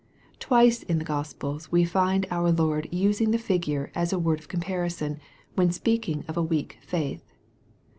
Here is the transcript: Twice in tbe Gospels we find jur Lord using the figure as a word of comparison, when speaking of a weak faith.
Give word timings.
Twice 0.39 0.81
in 0.81 0.97
tbe 0.97 1.05
Gospels 1.05 1.71
we 1.71 1.85
find 1.85 2.25
jur 2.27 2.49
Lord 2.49 2.87
using 2.91 3.29
the 3.29 3.37
figure 3.37 3.91
as 3.93 4.11
a 4.11 4.17
word 4.17 4.39
of 4.39 4.47
comparison, 4.47 5.19
when 5.53 5.71
speaking 5.71 6.25
of 6.27 6.35
a 6.35 6.41
weak 6.43 6.79
faith. 6.81 7.23